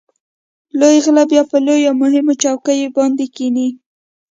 [0.79, 3.67] لوی غله بیا په لویو او مهمو چوکیو باندې کېني.